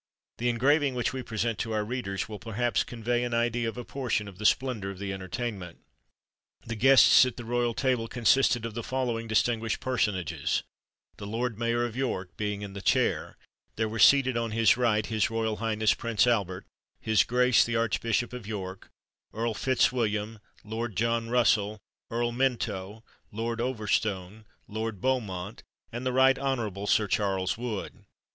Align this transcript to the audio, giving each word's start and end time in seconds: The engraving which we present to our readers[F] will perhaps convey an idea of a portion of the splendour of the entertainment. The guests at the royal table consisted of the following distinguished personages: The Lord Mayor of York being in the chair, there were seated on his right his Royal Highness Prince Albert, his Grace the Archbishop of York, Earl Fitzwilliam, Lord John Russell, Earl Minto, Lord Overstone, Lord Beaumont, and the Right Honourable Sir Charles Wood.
The 0.39 0.49
engraving 0.49 0.95
which 0.95 1.13
we 1.13 1.21
present 1.21 1.59
to 1.59 1.73
our 1.73 1.83
readers[F] 1.85 2.27
will 2.27 2.39
perhaps 2.39 2.83
convey 2.83 3.23
an 3.23 3.35
idea 3.35 3.69
of 3.69 3.77
a 3.77 3.85
portion 3.85 4.27
of 4.27 4.39
the 4.39 4.47
splendour 4.47 4.89
of 4.89 4.97
the 4.97 5.13
entertainment. 5.13 5.77
The 6.65 6.75
guests 6.75 7.23
at 7.23 7.37
the 7.37 7.45
royal 7.45 7.75
table 7.75 8.07
consisted 8.07 8.65
of 8.65 8.73
the 8.73 8.81
following 8.81 9.27
distinguished 9.27 9.79
personages: 9.79 10.63
The 11.17 11.27
Lord 11.27 11.59
Mayor 11.59 11.85
of 11.85 11.95
York 11.95 12.35
being 12.35 12.63
in 12.63 12.73
the 12.73 12.81
chair, 12.81 13.37
there 13.75 13.87
were 13.87 13.99
seated 13.99 14.35
on 14.35 14.49
his 14.49 14.75
right 14.75 15.05
his 15.05 15.29
Royal 15.29 15.57
Highness 15.57 15.93
Prince 15.93 16.25
Albert, 16.25 16.65
his 16.99 17.23
Grace 17.23 17.63
the 17.63 17.75
Archbishop 17.75 18.33
of 18.33 18.47
York, 18.47 18.89
Earl 19.31 19.53
Fitzwilliam, 19.53 20.39
Lord 20.63 20.95
John 20.95 21.29
Russell, 21.29 21.77
Earl 22.09 22.31
Minto, 22.31 23.03
Lord 23.31 23.61
Overstone, 23.61 24.45
Lord 24.67 24.99
Beaumont, 24.99 25.61
and 25.91 26.07
the 26.07 26.11
Right 26.11 26.39
Honourable 26.39 26.87
Sir 26.87 27.07
Charles 27.07 27.55
Wood. 27.55 28.03